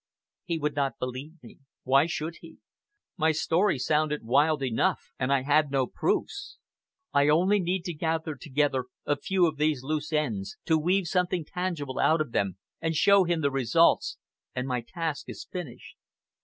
[0.45, 1.59] "He would not believe me.
[1.83, 2.57] Why should he?
[3.17, 6.57] My story sounded wild enough, and I had no proofs.
[7.13, 11.45] I only need to gather together a few of these loose ends, to weave something
[11.45, 14.17] tangible out of them and show him the results,
[14.55, 15.95] and my task is finished."